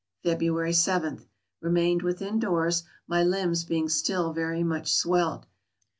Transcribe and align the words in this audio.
February 0.23 0.73
J.— 0.73 1.09
Remained 1.61 2.01
within 2.01 2.39
doors, 2.39 2.85
my 3.07 3.21
limbs 3.23 3.63
being 3.63 3.87
still 3.87 4.33
very 4.33 4.63
much 4.63 4.91
swelled. 4.91 5.45